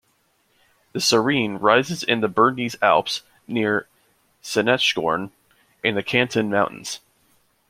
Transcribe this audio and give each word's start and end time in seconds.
The 0.93 0.99
Sarine 0.99 1.57
rises 1.61 2.01
in 2.01 2.21
the 2.21 2.27
Bernese 2.27 2.75
Alps, 2.81 3.21
near 3.47 3.87
Sanetschhorn, 4.41 5.29
in 5.83 5.93
the 5.93 6.01
Canton 6.01 6.51
of 6.55 6.69
Valais. 6.71 6.97